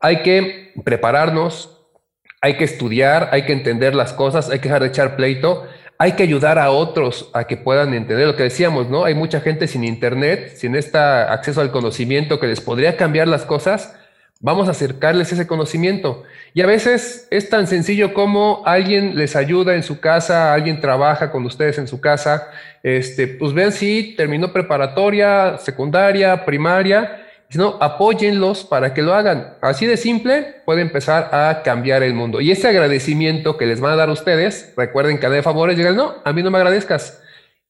[0.02, 1.88] Hay que prepararnos,
[2.42, 6.14] hay que estudiar, hay que entender las cosas, hay que dejar de echar pleito hay
[6.14, 9.06] que ayudar a otros a que puedan entender lo que decíamos, ¿no?
[9.06, 13.46] Hay mucha gente sin internet, sin este acceso al conocimiento que les podría cambiar las
[13.46, 13.96] cosas.
[14.42, 16.24] Vamos a acercarles ese conocimiento.
[16.54, 21.32] Y a veces es tan sencillo como alguien les ayuda en su casa, alguien trabaja
[21.32, 22.50] con ustedes en su casa.
[22.84, 27.25] Este, pues vean si terminó preparatoria, secundaria, primaria
[27.56, 29.56] sino apóyenlos para que lo hagan.
[29.62, 32.42] Así de simple puede empezar a cambiar el mundo.
[32.42, 36.16] Y ese agradecimiento que les van a dar ustedes, recuerden que de favores llegan, no,
[36.26, 37.24] a mí no me agradezcas.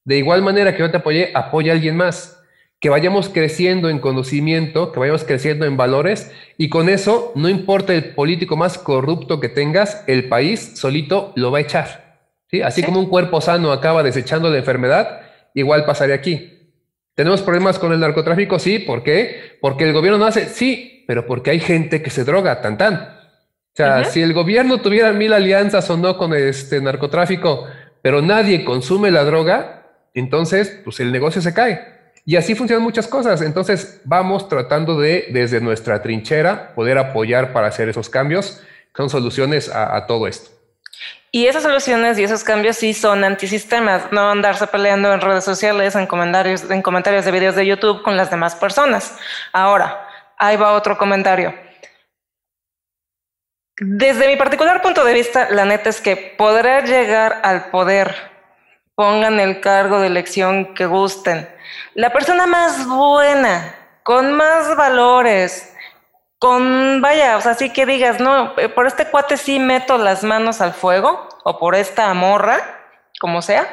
[0.03, 2.41] De igual manera que yo te apoyé, apoya a alguien más.
[2.79, 7.93] Que vayamos creciendo en conocimiento, que vayamos creciendo en valores y con eso, no importa
[7.93, 12.21] el político más corrupto que tengas, el país solito lo va a echar.
[12.49, 12.63] ¿sí?
[12.63, 15.21] Así como un cuerpo sano acaba desechando la enfermedad,
[15.53, 16.54] igual pasaría aquí.
[17.15, 18.59] ¿Tenemos problemas con el narcotráfico?
[18.59, 19.57] Sí, ¿por qué?
[19.61, 22.95] Porque el gobierno no hace, sí, pero porque hay gente que se droga, tan tan.
[22.95, 27.67] O sea, si el gobierno tuviera mil alianzas o no con este narcotráfico,
[28.01, 31.95] pero nadie consume la droga, entonces pues el negocio se cae.
[32.25, 33.41] Y así funcionan muchas cosas.
[33.41, 38.61] Entonces vamos tratando de, desde nuestra trinchera, poder apoyar para hacer esos cambios,
[38.93, 40.54] con soluciones a todo esto.
[41.35, 45.93] Y esas soluciones y esos cambios sí son antisistemas, no andarse peleando en redes sociales,
[45.93, 49.19] en comentarios, en comentarios de videos de YouTube con las demás personas.
[49.51, 51.53] Ahora, ahí va otro comentario.
[53.77, 58.15] Desde mi particular punto de vista, la neta es que poder llegar al poder
[58.95, 61.49] pongan el cargo de elección que gusten.
[61.95, 65.74] La persona más buena, con más valores,
[66.45, 70.23] con, vaya, o sea, sí que digas, no, eh, por este cuate sí meto las
[70.23, 72.59] manos al fuego, o por esta morra,
[73.19, 73.65] como sea.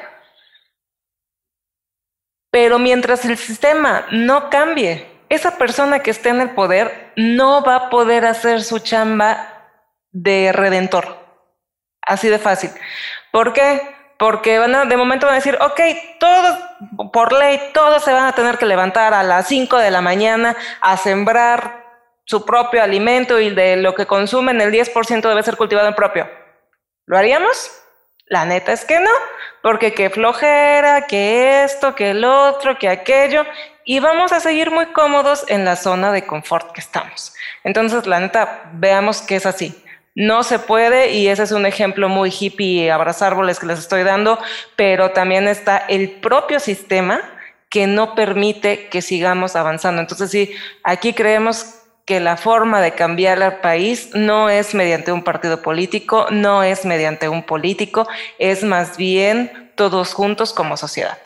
[2.51, 7.77] Pero mientras el sistema no cambie, esa persona que esté en el poder no va
[7.77, 9.69] a poder hacer su chamba
[10.11, 11.19] de redentor.
[12.01, 12.71] Así de fácil.
[13.33, 13.83] ¿Por qué?
[14.19, 15.81] Porque van a, de momento van a decir, ok,
[16.19, 16.59] todos,
[17.13, 20.57] por ley, todos se van a tener que levantar a las 5 de la mañana
[20.81, 21.82] a sembrar
[22.25, 26.29] su propio alimento y de lo que consumen el 10% debe ser cultivado en propio.
[27.07, 27.71] ¿Lo haríamos?
[28.27, 29.11] La neta es que no,
[29.63, 33.45] porque qué flojera, que esto, que el otro, que aquello,
[33.85, 37.35] y vamos a seguir muy cómodos en la zona de confort que estamos.
[37.65, 39.85] Entonces, la neta, veamos que es así.
[40.15, 44.03] No se puede y ese es un ejemplo muy hippie, abrazar árboles que les estoy
[44.03, 44.39] dando,
[44.77, 47.21] pero también está el propio sistema
[47.71, 50.03] que no permite que sigamos avanzando.
[50.03, 50.55] Entonces, sí,
[50.85, 51.82] aquí creemos
[52.13, 56.85] que la forma de cambiar al país no es mediante un partido político, no es
[56.85, 58.07] mediante un político,
[58.39, 61.17] es más bien todos juntos como sociedad.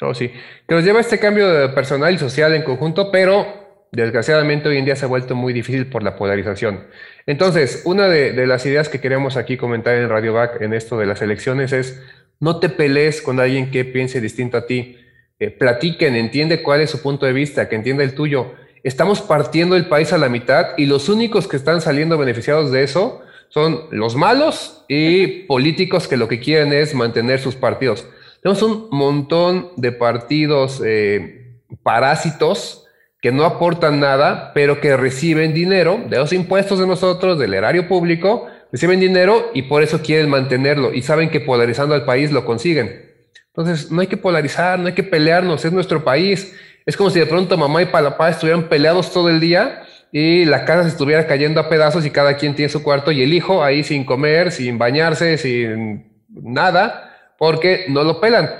[0.00, 0.28] Oh, sí,
[0.68, 4.78] que nos lleva a este cambio de personal y social en conjunto, pero desgraciadamente hoy
[4.78, 6.86] en día se ha vuelto muy difícil por la polarización.
[7.26, 11.06] Entonces, una de, las ideas que queremos aquí comentar en Radio Back en esto de
[11.06, 12.00] las elecciones es
[12.38, 14.98] no te pelees con alguien que piense distinto a ti.
[15.40, 19.76] Eh, platiquen, entiende cuál es su punto de vista, que entienda el tuyo estamos partiendo
[19.76, 23.82] el país a la mitad y los únicos que están saliendo beneficiados de eso son
[23.90, 28.06] los malos y políticos que lo que quieren es mantener sus partidos.
[28.42, 32.86] Tenemos un montón de partidos eh, parásitos
[33.20, 37.86] que no aportan nada, pero que reciben dinero de los impuestos de nosotros, del erario
[37.86, 42.46] público, reciben dinero y por eso quieren mantenerlo y saben que polarizando al país lo
[42.46, 43.10] consiguen.
[43.48, 47.18] Entonces, no hay que polarizar, no hay que pelearnos, es nuestro país es como si
[47.18, 51.26] de pronto mamá y papá estuvieran peleados todo el día y la casa se estuviera
[51.26, 54.50] cayendo a pedazos y cada quien tiene su cuarto y el hijo ahí sin comer,
[54.50, 58.50] sin bañarse, sin nada, porque no lo pelan.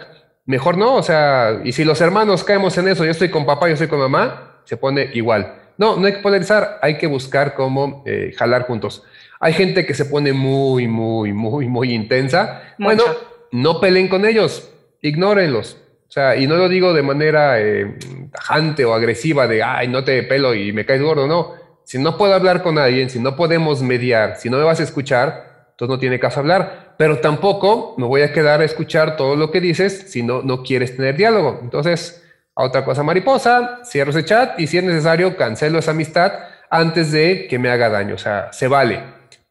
[0.46, 3.68] Mejor no, o sea, y si los hermanos caemos en eso, yo estoy con papá,
[3.68, 5.54] yo estoy con mamá, se pone igual.
[5.76, 9.02] No, no hay que polarizar, hay que buscar cómo eh, jalar juntos.
[9.38, 12.62] Hay gente que se pone muy, muy, muy, muy intensa.
[12.78, 13.04] Bueno,
[13.50, 15.78] no peleen con ellos, ignórenlos.
[16.10, 17.96] O sea, y no lo digo de manera eh,
[18.32, 21.54] tajante o agresiva de, ay, no te pelo y me caes gordo, no.
[21.84, 24.82] Si no puedo hablar con alguien, si no podemos mediar, si no me vas a
[24.82, 26.96] escuchar, entonces no tiene caso hablar.
[26.98, 30.64] Pero tampoco me voy a quedar a escuchar todo lo que dices si no, no
[30.64, 31.60] quieres tener diálogo.
[31.62, 36.32] Entonces, a otra cosa mariposa, cierro ese chat y si es necesario, cancelo esa amistad
[36.70, 38.16] antes de que me haga daño.
[38.16, 39.00] O sea, se vale.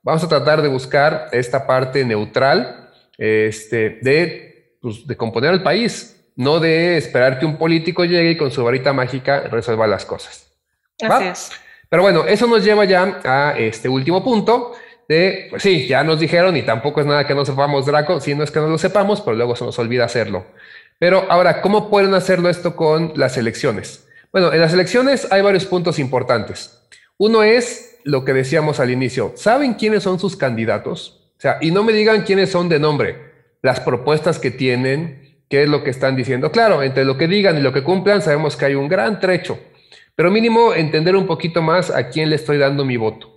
[0.04, 6.18] Vamos a tratar de buscar esta parte neutral este, de, pues, de componer el país
[6.40, 10.48] no de esperar que un político llegue y con su varita mágica resuelva las cosas.
[11.02, 11.52] Así es.
[11.90, 14.72] Pero bueno, eso nos lleva ya a este último punto
[15.10, 18.36] de, pues sí, ya nos dijeron y tampoco es nada que no sepamos Draco, si
[18.36, 20.46] no es que no lo sepamos, pero luego se nos olvida hacerlo.
[20.98, 24.08] Pero ahora, ¿cómo pueden hacerlo esto con las elecciones?
[24.32, 26.80] Bueno, en las elecciones hay varios puntos importantes.
[27.18, 29.34] Uno es lo que decíamos al inicio.
[29.36, 31.34] ¿Saben quiénes son sus candidatos?
[31.38, 35.64] O sea, y no me digan quiénes son de nombre, las propuestas que tienen, qué
[35.64, 36.52] es lo que están diciendo.
[36.52, 39.60] Claro, entre lo que digan y lo que cumplan sabemos que hay un gran trecho,
[40.16, 43.36] pero mínimo entender un poquito más a quién le estoy dando mi voto.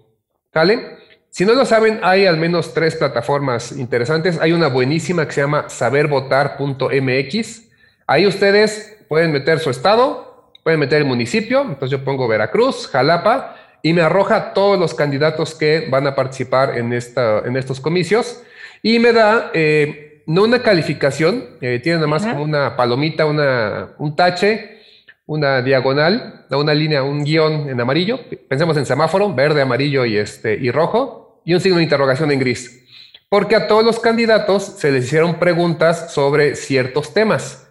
[0.55, 0.99] ¿Vale?
[1.31, 4.39] Si no lo saben, hay al menos tres plataformas interesantes.
[4.39, 7.63] Hay una buenísima que se llama sabervotar.mx.
[8.07, 11.63] Ahí ustedes pueden meter su estado, pueden meter el municipio.
[11.63, 16.77] Entonces yo pongo Veracruz, Jalapa y me arroja todos los candidatos que van a participar
[16.77, 18.43] en, esta, en estos comicios
[18.83, 23.95] y me da eh, no una calificación, eh, tiene nada más como una palomita, una,
[23.99, 24.83] un tache,
[25.27, 28.21] una diagonal, una línea, un guion en amarillo.
[28.49, 32.41] Pensemos en semáforo, verde, amarillo y, este, y rojo, y un signo de interrogación en
[32.41, 32.81] gris.
[33.29, 37.67] Porque a todos los candidatos se les hicieron preguntas sobre ciertos temas.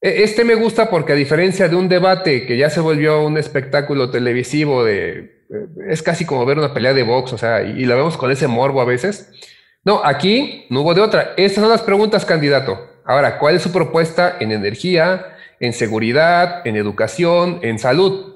[0.00, 3.38] E, este me gusta porque a diferencia de un debate que ya se volvió un
[3.38, 5.44] espectáculo televisivo de...
[5.50, 8.16] Eh, es casi como ver una pelea de box, o sea, y, y la vemos
[8.16, 9.30] con ese morbo a veces.
[9.88, 11.32] No, aquí no hubo de otra.
[11.38, 12.90] Estas son las preguntas, candidato.
[13.06, 18.34] Ahora, ¿cuál es su propuesta en energía, en seguridad, en educación, en salud?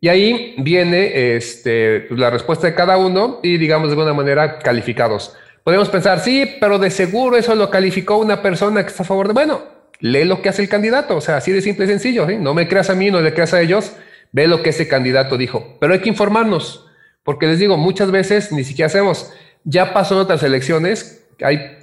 [0.00, 5.34] Y ahí viene este, la respuesta de cada uno y, digamos, de alguna manera calificados.
[5.64, 9.26] Podemos pensar, sí, pero de seguro eso lo calificó una persona que está a favor
[9.26, 9.32] de...
[9.32, 9.60] Bueno,
[9.98, 12.28] lee lo que hace el candidato, o sea, así de simple y sencillo.
[12.38, 13.90] No me creas a mí, no le creas a ellos,
[14.30, 15.78] ve lo que ese candidato dijo.
[15.80, 16.86] Pero hay que informarnos,
[17.24, 19.32] porque les digo, muchas veces ni siquiera hacemos
[19.64, 21.78] ya pasó en otras elecciones, hay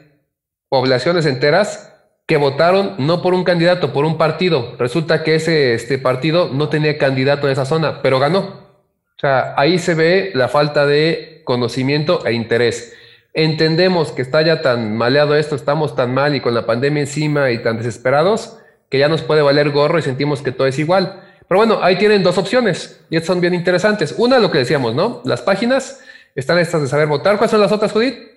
[0.70, 1.92] poblaciones enteras
[2.26, 4.76] que votaron no por un candidato, por un partido.
[4.80, 8.40] Resulta que ese este partido no tenía candidato en esa zona, pero ganó.
[8.40, 12.94] O sea, ahí se ve la falta de conocimiento e interés.
[13.34, 17.52] Entendemos que está ya tan maleado esto, estamos tan mal y con la pandemia encima
[17.52, 18.58] y tan desesperados,
[18.90, 21.22] que ya nos puede valer gorro y sentimos que todo es igual.
[21.48, 24.16] Pero bueno, ahí tienen dos opciones y estas son bien interesantes.
[24.18, 25.22] Una, lo que decíamos, ¿no?
[25.26, 26.02] Las páginas
[26.36, 27.38] están estas de saber votar.
[27.38, 28.32] ¿Cuáles son las otras, Judith?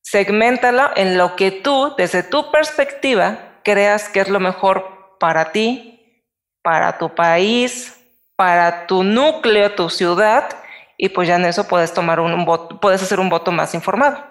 [0.00, 6.24] segmentala en lo que tú, desde tu perspectiva, creas que es lo mejor para ti,
[6.62, 7.98] para tu país,
[8.36, 10.48] para tu núcleo, tu ciudad,
[10.96, 14.24] y pues ya en eso puedes tomar un voto, puedes hacer un voto más informado.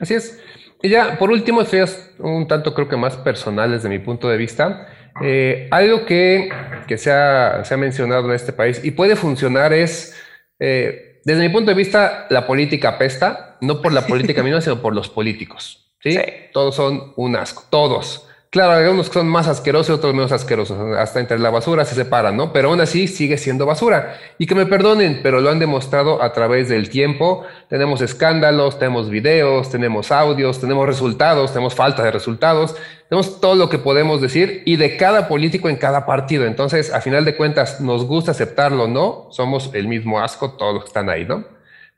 [0.00, 0.40] Así es.
[0.82, 4.28] Y ya, por último, esto es un tanto creo que más personal desde mi punto
[4.28, 4.88] de vista.
[5.22, 6.50] Eh, algo que,
[6.88, 10.16] que se, ha, se, ha, mencionado en este país y puede funcionar es,
[10.58, 14.82] eh, desde mi punto de vista, la política pesta, no por la política misma, sino
[14.82, 15.92] por los políticos.
[16.00, 16.18] ¿sí?
[16.52, 18.26] Todos son un asco, todos.
[18.52, 20.78] Claro, hay unos que son más asquerosos y otros menos asquerosos.
[20.98, 22.52] Hasta entre la basura se separan, ¿no?
[22.52, 24.18] Pero aún así sigue siendo basura.
[24.36, 27.46] Y que me perdonen, pero lo han demostrado a través del tiempo.
[27.70, 32.76] Tenemos escándalos, tenemos videos, tenemos audios, tenemos resultados, tenemos falta de resultados.
[33.08, 36.44] Tenemos todo lo que podemos decir y de cada político en cada partido.
[36.44, 39.28] Entonces, a final de cuentas, nos gusta aceptarlo, ¿no?
[39.30, 41.46] Somos el mismo asco, todos los que están ahí, ¿no?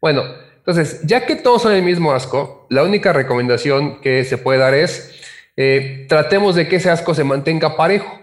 [0.01, 0.23] Bueno,
[0.59, 4.75] entonces, ya que todos son el mismo asco, la única recomendación que se puede dar
[4.75, 5.11] es
[5.57, 8.21] eh, tratemos de que ese asco se mantenga parejo.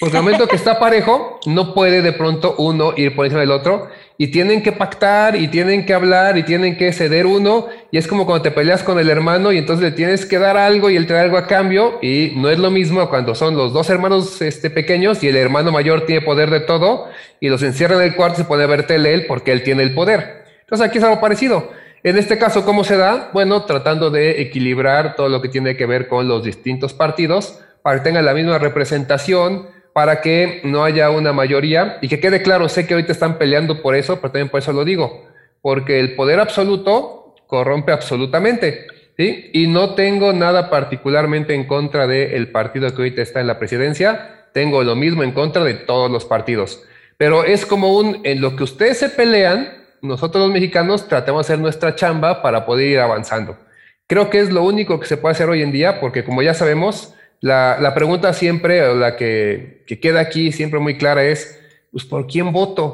[0.00, 3.50] Porque el momento que está parejo, no puede de pronto uno ir por encima del
[3.50, 7.66] otro y tienen que pactar y tienen que hablar y tienen que ceder uno.
[7.90, 10.56] Y es como cuando te peleas con el hermano y entonces le tienes que dar
[10.56, 11.98] algo y él da algo a cambio.
[12.00, 15.70] Y no es lo mismo cuando son los dos hermanos este, pequeños y el hermano
[15.70, 18.68] mayor tiene poder de todo y los encierra en el cuarto y se pone a
[18.68, 20.44] ver tele él porque él tiene el poder.
[20.60, 21.72] Entonces aquí es algo parecido.
[22.02, 23.30] En este caso, ¿cómo se da?
[23.34, 27.98] Bueno, tratando de equilibrar todo lo que tiene que ver con los distintos partidos para
[27.98, 32.70] que tengan la misma representación, para que no haya una mayoría y que quede claro,
[32.70, 35.26] sé que ahorita están peleando por eso, pero también por eso lo digo,
[35.60, 38.86] porque el poder absoluto corrompe absolutamente.
[39.18, 44.46] Y no tengo nada particularmente en contra del partido que ahorita está en la presidencia,
[44.54, 46.82] tengo lo mismo en contra de todos los partidos.
[47.18, 51.52] Pero es como un, en lo que ustedes se pelean, nosotros los mexicanos tratemos de
[51.52, 53.56] hacer nuestra chamba para poder ir avanzando.
[54.06, 56.54] Creo que es lo único que se puede hacer hoy en día, porque como ya
[56.54, 61.60] sabemos, la, pregunta siempre, la que, queda aquí siempre muy clara es,
[61.92, 62.84] pues, ¿por quién voto?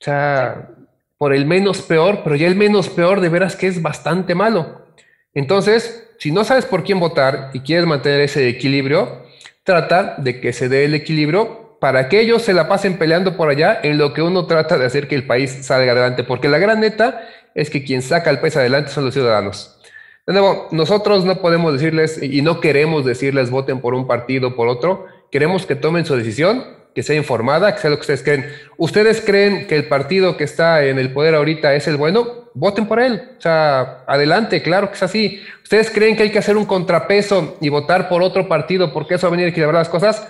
[0.00, 0.70] O sea,
[1.18, 4.86] por el menos peor, pero ya el menos peor de veras que es bastante malo.
[5.32, 9.24] Entonces, si no sabes por quién votar y quieres mantener ese equilibrio,
[9.64, 13.50] trata de que se dé el equilibrio para que ellos se la pasen peleando por
[13.50, 16.56] allá en lo que uno trata de hacer que el país salga adelante, porque la
[16.56, 19.78] gran neta es que quien saca el país adelante son los ciudadanos.
[20.26, 24.56] De nuevo, nosotros no podemos decirles y no queremos decirles voten por un partido o
[24.56, 28.22] por otro, queremos que tomen su decisión, que sea informada, que sea lo que ustedes
[28.22, 28.46] creen.
[28.78, 32.48] ¿Ustedes creen que el partido que está en el poder ahorita es el bueno?
[32.54, 33.32] Voten por él.
[33.36, 35.42] O sea, adelante, claro que es así.
[35.62, 39.26] ¿Ustedes creen que hay que hacer un contrapeso y votar por otro partido porque eso
[39.26, 40.26] va a venir a equilibrar las cosas?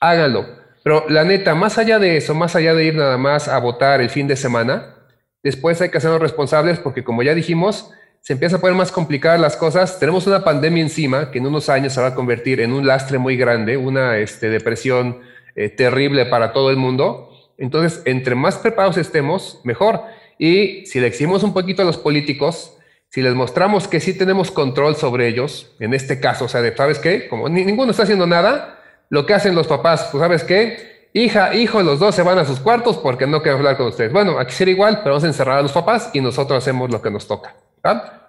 [0.00, 3.58] Háganlo pero la neta, más allá de eso, más allá de ir nada más a
[3.58, 4.94] votar el fin de semana,
[5.42, 9.40] después hay que hacernos responsables porque como ya dijimos, se empieza a poner más complicadas
[9.40, 9.98] las cosas.
[9.98, 13.16] Tenemos una pandemia encima que en unos años se va a convertir en un lastre
[13.16, 15.20] muy grande, una este, depresión
[15.56, 17.30] eh, terrible para todo el mundo.
[17.56, 20.02] Entonces, entre más preparados estemos, mejor.
[20.38, 22.76] Y si le exigimos un poquito a los políticos,
[23.08, 26.76] si les mostramos que sí tenemos control sobre ellos, en este caso, o sea, de,
[26.76, 27.28] ¿sabes qué?
[27.28, 28.73] Como ninguno está haciendo nada,
[29.10, 31.08] lo que hacen los papás, pues, ¿sabes qué?
[31.12, 34.12] Hija, hijo, los dos se van a sus cuartos porque no quiero hablar con ustedes.
[34.12, 37.00] Bueno, aquí será igual, pero vamos a encerrar a los papás y nosotros hacemos lo
[37.00, 37.54] que nos toca.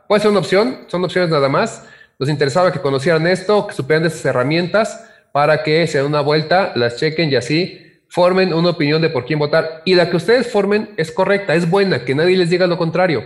[0.08, 1.84] Puede ser una opción, son opciones nada más.
[2.20, 6.22] Nos interesaba que conocieran esto, que supieran de esas herramientas para que se den una
[6.22, 9.82] vuelta, las chequen y así formen una opinión de por quién votar.
[9.84, 13.24] Y la que ustedes formen es correcta, es buena, que nadie les diga lo contrario,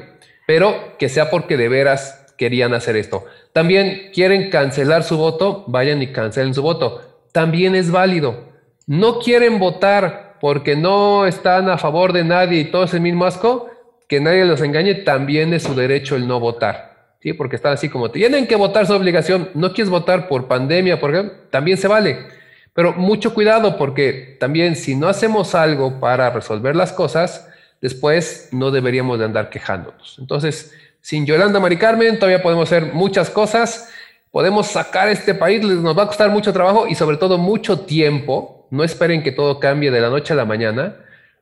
[0.47, 3.25] pero que sea porque de veras querían hacer esto.
[3.53, 7.08] También quieren cancelar su voto, vayan y cancelen su voto.
[7.31, 8.49] También es válido.
[8.87, 13.69] No quieren votar porque no están a favor de nadie y todo ese mismo asco,
[14.07, 17.13] que nadie los engañe, también es su derecho el no votar.
[17.21, 17.33] ¿sí?
[17.33, 21.13] Porque están así como, tienen que votar su obligación, no quieres votar por pandemia, por
[21.13, 22.27] ejemplo, también se vale.
[22.73, 27.47] Pero mucho cuidado porque también si no hacemos algo para resolver las cosas,
[27.81, 30.17] después no deberíamos de andar quejándonos.
[30.19, 33.91] Entonces, sin Yolanda Mari Carmen todavía podemos hacer muchas cosas,
[34.31, 38.67] podemos sacar este país, nos va a costar mucho trabajo y sobre todo mucho tiempo.
[38.71, 40.97] No esperen que todo cambie de la noche a la mañana.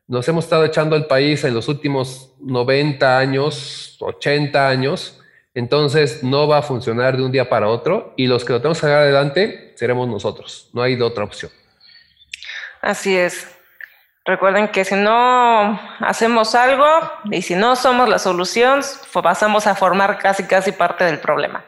[0.08, 5.20] Nos hemos estado echando al país en los últimos 90 años, 80 años,
[5.54, 8.78] entonces no va a funcionar de un día para otro y los que lo tenemos
[8.78, 10.70] que sacar adelante seremos nosotros.
[10.72, 11.52] No hay otra opción.
[12.80, 13.48] Así es.
[14.24, 16.86] Recuerden que si no hacemos algo
[17.32, 18.82] y si no somos la solución,
[19.24, 21.66] pasamos a formar casi casi parte del problema.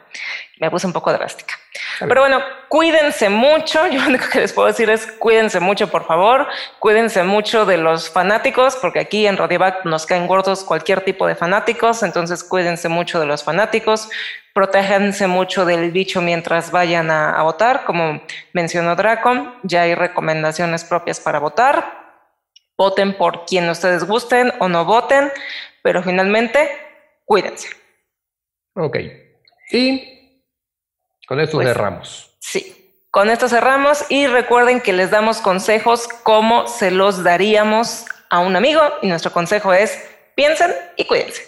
[0.60, 1.54] Me puse un poco drástica.
[2.00, 3.86] Pero bueno, cuídense mucho.
[3.90, 6.46] Yo lo único que les puedo decir es cuídense mucho, por favor.
[6.78, 11.34] Cuídense mucho de los fanáticos, porque aquí en Radiovac nos caen gordos cualquier tipo de
[11.34, 12.02] fanáticos.
[12.02, 14.10] Entonces, cuídense mucho de los fanáticos.
[14.52, 17.86] Protéjanse mucho del bicho mientras vayan a, a votar.
[17.86, 18.20] Como
[18.52, 22.20] mencionó Draco, ya hay recomendaciones propias para votar.
[22.76, 25.32] Voten por quien ustedes gusten o no voten,
[25.82, 26.68] pero finalmente,
[27.24, 27.68] cuídense.
[28.74, 28.98] Ok.
[29.72, 30.19] Y
[31.30, 32.36] con esto pues, cerramos.
[32.40, 38.40] Sí, con esto cerramos y recuerden que les damos consejos como se los daríamos a
[38.40, 39.96] un amigo y nuestro consejo es
[40.34, 41.44] piensen y cuídense.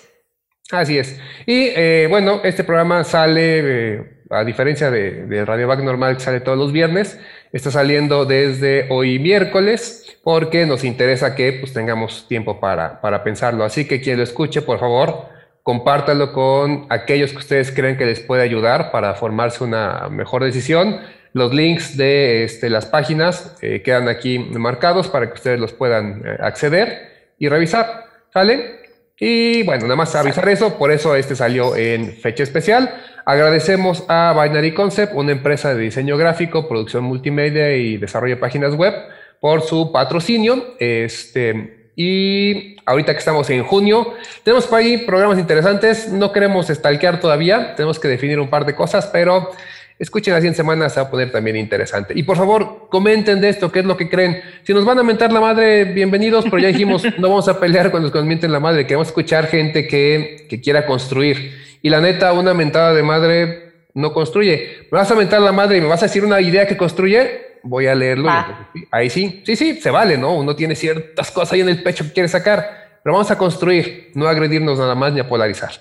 [0.71, 1.19] Así es.
[1.47, 6.23] Y eh, bueno, este programa sale, eh, a diferencia de, de Radio Back normal que
[6.23, 7.19] sale todos los viernes,
[7.53, 13.65] está saliendo desde hoy miércoles porque nos interesa que pues, tengamos tiempo para, para pensarlo.
[13.65, 15.27] Así que quien lo escuche, por favor,
[15.63, 21.01] compártalo con aquellos que ustedes creen que les puede ayudar para formarse una mejor decisión.
[21.33, 26.23] Los links de este, las páginas eh, quedan aquí marcados para que ustedes los puedan
[26.27, 28.07] eh, acceder y revisar.
[28.33, 28.81] ¿Sale?
[29.19, 32.93] Y bueno, nada más avisar eso, por eso este salió en fecha especial.
[33.25, 38.75] Agradecemos a Binary Concept, una empresa de diseño gráfico, producción multimedia y desarrollo de páginas
[38.75, 38.95] web,
[39.41, 40.75] por su patrocinio.
[40.81, 44.15] Este, y ahorita que estamos en junio,
[44.45, 46.09] tenemos por ahí programas interesantes.
[46.09, 49.51] No queremos stalkear todavía, tenemos que definir un par de cosas, pero
[49.99, 52.15] escuchen las 100 semanas, se va a poner también interesante.
[52.17, 54.41] Y por favor, comenten de esto, qué es lo que creen.
[54.63, 57.91] Si nos van a mentar la madre, bienvenidos, pero ya dijimos, no vamos a pelear
[57.91, 61.53] cuando nos mienten la madre, queremos escuchar gente que, que quiera construir.
[61.83, 64.87] Y la neta, una mentada de madre no construye.
[64.91, 67.52] Me vas a mentar la madre y me vas a decir una idea que construye,
[67.63, 68.29] voy a leerlo.
[68.29, 68.71] Ah.
[68.91, 70.35] ahí sí, sí, sí, se vale, ¿no?
[70.35, 74.11] Uno tiene ciertas cosas ahí en el pecho que quiere sacar, pero vamos a construir,
[74.15, 75.73] no agredirnos nada más ni a polarizar.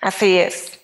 [0.00, 0.79] Así es.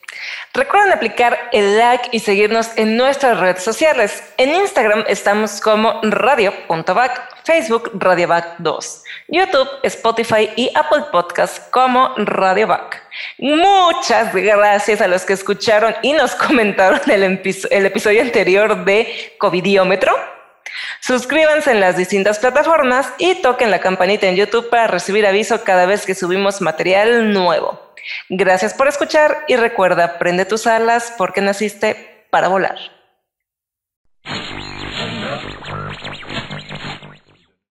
[0.56, 4.22] Recuerden aplicar el like y seguirnos en nuestras redes sociales.
[4.38, 13.02] En Instagram estamos como radio.back, Facebook radioback2, YouTube, Spotify y Apple Podcasts como Radioback.
[13.36, 20.35] Muchas gracias a los que escucharon y nos comentaron el, el episodio anterior de Covidiómetro.
[21.00, 25.86] Suscríbanse en las distintas plataformas y toquen la campanita en YouTube para recibir aviso cada
[25.86, 27.80] vez que subimos material nuevo.
[28.28, 32.76] Gracias por escuchar y recuerda, prende tus alas porque naciste para volar.